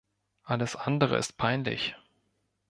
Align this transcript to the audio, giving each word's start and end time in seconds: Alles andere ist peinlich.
Alles 0.45 0.75
andere 0.75 1.15
ist 1.19 1.37
peinlich. 1.37 1.95